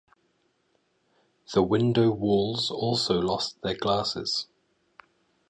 The 1.53 1.61
window 1.61 2.09
walls 2.09 2.71
also 2.71 3.19
lost 3.19 3.61
their 3.61 3.75
glasses. 3.77 4.47